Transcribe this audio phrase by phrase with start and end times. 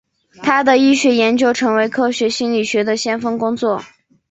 [0.41, 3.83] 他的医学研究成为科学心理学的先锋工作。